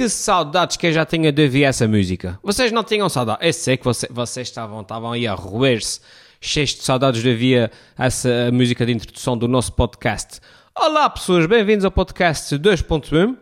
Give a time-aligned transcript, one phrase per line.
[0.00, 2.38] que saudades que eu já tinha de ouvir essa música.
[2.42, 3.46] Vocês não tinham saudades?
[3.46, 6.00] Eu sei que você, vocês estavam, estavam aí a roer-se,
[6.40, 10.40] cheios de saudades de ouvir essa música de introdução do nosso podcast.
[10.74, 13.34] Olá pessoas, bem-vindos ao podcast 2.1.
[13.34, 13.36] Uh,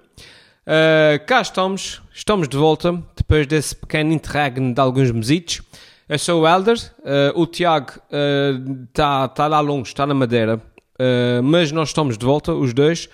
[1.28, 5.62] cá estamos, estamos de volta, depois desse pequeno interregno de alguns mesitos.
[6.08, 7.92] Eu sou o Elder, uh, o Tiago
[8.90, 12.74] está uh, tá lá longe, está na Madeira, uh, mas nós estamos de volta, os
[12.74, 13.08] dois,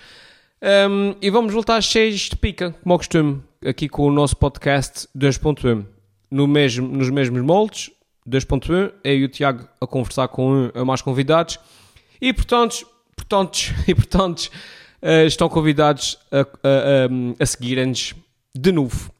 [0.61, 5.07] um, e vamos voltar cheios de pica, como ao costume, aqui com o nosso podcast
[5.17, 5.85] 2.1.
[6.31, 7.91] No mesmo, nos mesmos moldes,
[8.27, 11.59] 2.1, eu e o Tiago a conversar com um mais convidados,
[12.19, 14.49] e portanto, portanto, e portanto
[15.27, 18.15] estão convidados a, a, a, a seguirem-nos
[18.55, 19.11] de novo.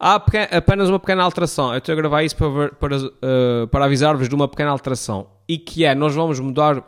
[0.00, 0.14] Há
[0.52, 1.72] apenas uma pequena alteração.
[1.72, 5.26] Eu estou a gravar isso para, para, uh, para avisar-vos de uma pequena alteração.
[5.48, 6.84] E que é, nós vamos mudar uh,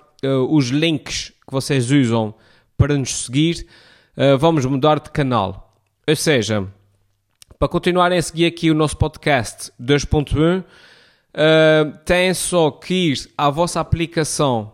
[0.49, 2.33] os links que vocês usam
[2.81, 3.67] para nos seguir.
[4.17, 5.77] Uh, vamos mudar de canal.
[6.09, 6.67] Ou seja,
[7.59, 13.51] para continuarem a seguir aqui o nosso podcast 2.1, uh, têm só que ir à
[13.51, 14.73] vossa aplicação.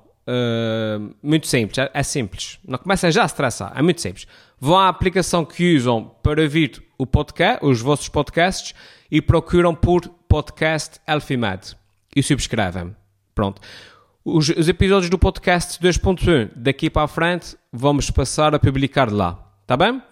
[1.21, 2.61] muito simples, é, é simples.
[2.65, 4.27] Não comecem já a estressar, é muito simples.
[4.61, 8.73] Vão à aplicação que usam para ouvir o podcast, os vossos podcasts
[9.11, 11.77] e procuram por podcast Elfimed
[12.15, 12.95] e subscrevem.
[13.35, 13.61] Pronto.
[14.29, 19.39] Os, os, episódios do podcast 2.1 daqui para a frente vamos passar a publicar lá.
[19.67, 20.03] Tá bem?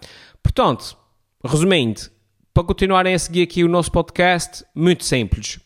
[0.43, 0.97] Portanto,
[1.43, 2.01] resumindo,
[2.53, 5.59] para continuarem a seguir aqui o nosso podcast, muito simples.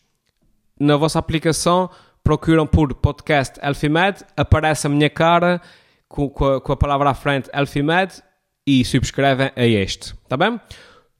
[0.78, 1.90] Na vossa aplicação,
[2.22, 5.60] procuram por podcast Elfimed, aparece a minha cara
[6.08, 8.22] com, com, a, com a palavra à frente Elfimed
[8.66, 10.14] e subscrevem a este.
[10.28, 10.60] Tá bem?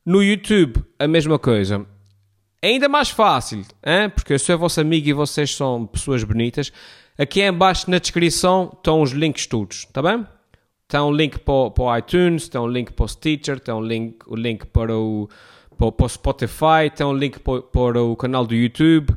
[0.05, 1.87] No YouTube, a mesma coisa.
[2.62, 4.11] É ainda mais fácil, hein?
[4.11, 6.72] porque eu sou vosso amigo e vocês são pessoas bonitas.
[7.19, 10.27] Aqui em baixo na descrição estão os links todos, tá bem?
[10.91, 13.80] Tem um link para, para o iTunes, tem um link para o Stitcher, tem um
[13.80, 15.28] link, o link para o,
[15.78, 19.15] para, para o Spotify, tem um link para, para o canal do YouTube.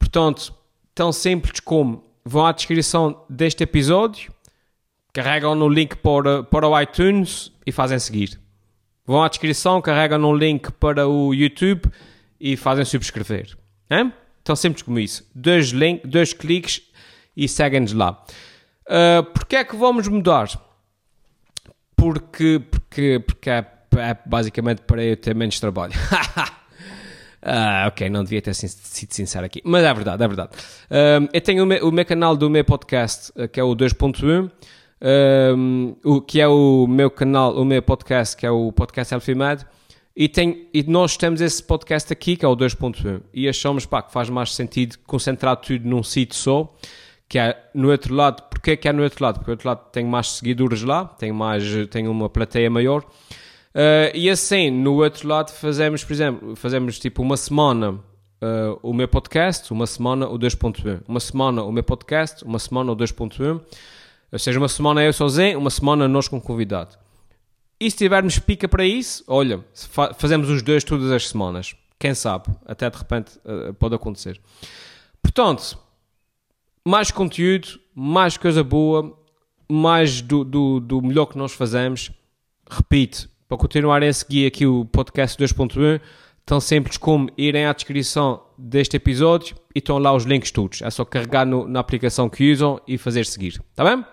[0.00, 0.52] Portanto,
[0.92, 4.32] tão simples como vão à descrição deste episódio,
[5.12, 8.40] carregam no link para, para o iTunes e fazem seguir.
[9.06, 11.88] Vão à descrição, carregam no link para o YouTube
[12.40, 13.56] e fazem subscrever.
[13.88, 14.10] É?
[14.42, 15.24] Tão simples como isso.
[15.32, 16.82] Dois, link, dois cliques
[17.36, 18.24] e seguem-nos lá.
[18.88, 20.48] Uh, Porquê é que vamos mudar?
[22.02, 23.64] Porque, porque, porque é,
[23.96, 25.92] é basicamente para eu ter menos trabalho.
[27.44, 30.50] Ah, ok, não devia ter sido sincero aqui, mas é verdade, é verdade.
[30.88, 34.48] Uh, eu tenho o meu, o meu, canal do meu podcast, que é o 2.1,
[35.58, 39.66] um, o, que é o meu canal, o meu podcast, que é o podcast Elfimed,
[40.14, 44.02] e, tem, e nós temos esse podcast aqui, que é o 2.1, e achamos pá,
[44.02, 46.72] que faz mais sentido concentrar tudo num sítio só,
[47.32, 48.42] que é no outro lado.
[48.42, 49.36] Porquê que é no outro lado?
[49.36, 53.02] Porque no outro lado tem mais seguidores lá, tem, mais, tem uma plateia maior.
[53.74, 58.92] Uh, e assim, no outro lado fazemos, por exemplo, fazemos tipo uma semana uh, o
[58.92, 61.00] meu podcast, uma semana o 2.1.
[61.08, 63.62] Uma semana o meu podcast, uma semana o 2.1.
[64.30, 66.98] Ou seja, uma semana eu sozinho, uma semana nós com convidado.
[67.80, 69.64] E se tivermos pica para isso, olha,
[70.18, 71.74] fazemos os dois todas as semanas.
[71.98, 72.48] Quem sabe?
[72.66, 74.38] Até de repente uh, pode acontecer.
[75.22, 75.78] Portanto,
[76.86, 79.16] mais conteúdo, mais coisa boa,
[79.70, 82.10] mais do, do, do melhor que nós fazemos.
[82.68, 86.00] Repito, para continuarem a seguir aqui o podcast 2.1,
[86.44, 90.82] tão simples como irem à descrição deste episódio e estão lá os links todos.
[90.82, 93.60] É só carregar no, na aplicação que usam e fazer seguir.
[93.70, 94.04] Está bem?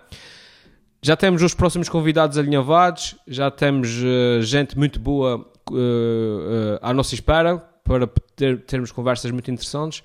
[1.02, 5.38] Já temos os próximos convidados alinhavados, já temos uh, gente muito boa
[5.70, 10.02] uh, uh, à nossa espera para ter, termos conversas muito interessantes.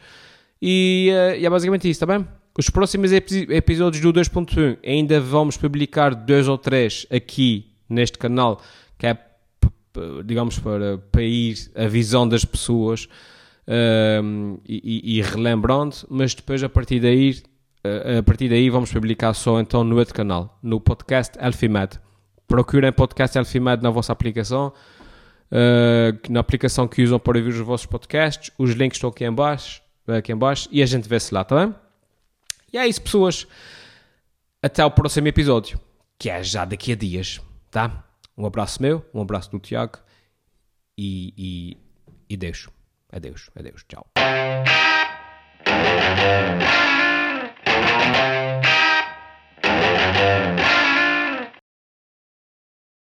[0.62, 2.26] E, e, é basicamente isso, está bem?
[2.58, 8.62] Os próximos epi episódios do 2.1 ainda vamos publicar dois ou três aqui neste canal,
[8.98, 9.18] que é
[10.24, 13.08] digamos, para, para ir a visão das pessoas
[14.24, 17.42] um, e, e, relembrando, mas depois a partir daí,
[18.18, 22.00] a partir daí vamos publicar só então no outro canal, no podcast Elfimed.
[22.48, 24.72] Procurem podcast Elfimed na vossa aplicação,
[25.52, 29.34] uh, na aplicação que usam para ouvir os vossos podcasts, os links estão aqui em
[29.34, 31.85] baixo, aqui em baixo e a gente vê-se lá, tá bem?
[32.76, 33.48] E é isso, pessoas.
[34.62, 35.80] Até o próximo episódio,
[36.20, 37.40] que é já daqui a dias,
[37.72, 38.04] tá?
[38.38, 40.00] Um abraço meu, um abraço do Tiago
[40.98, 41.78] e, e,
[42.30, 42.70] e deixo.
[43.10, 44.06] Adeus, adeus, tchau.